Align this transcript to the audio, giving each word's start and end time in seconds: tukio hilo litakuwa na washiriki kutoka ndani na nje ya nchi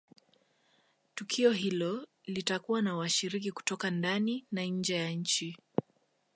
tukio 1.15 1.51
hilo 1.51 2.07
litakuwa 2.25 2.81
na 2.81 2.95
washiriki 2.95 3.51
kutoka 3.51 3.91
ndani 3.91 4.45
na 4.51 4.63
nje 4.65 4.95
ya 4.95 5.09
nchi 5.11 5.55